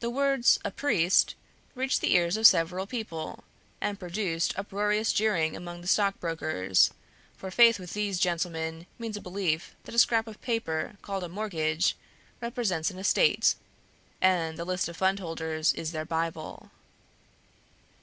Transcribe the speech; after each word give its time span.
The 0.00 0.08
words 0.08 0.58
"a 0.64 0.70
priest" 0.70 1.34
reached 1.74 2.00
the 2.00 2.14
ears 2.14 2.38
of 2.38 2.46
several 2.46 2.86
people, 2.86 3.44
and 3.82 4.00
produced 4.00 4.56
uproarious 4.58 5.12
jeering 5.12 5.54
among 5.54 5.82
the 5.82 5.86
stockbrokers, 5.86 6.90
for 7.36 7.50
faith 7.50 7.78
with 7.78 7.92
these 7.92 8.18
gentlemen 8.18 8.86
means 8.98 9.18
a 9.18 9.20
belief 9.20 9.74
that 9.84 9.94
a 9.94 9.98
scrap 9.98 10.26
of 10.26 10.40
paper 10.40 10.94
called 11.02 11.22
a 11.24 11.28
mortgage 11.28 11.96
represents 12.40 12.90
an 12.90 12.98
estate, 12.98 13.54
and 14.22 14.56
the 14.58 14.64
List 14.64 14.88
of 14.88 14.96
Fundholders 14.96 15.74
is 15.74 15.92
their 15.92 16.06
Bible. 16.06 16.70